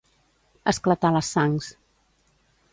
[0.71, 1.71] Esclatar les sangs.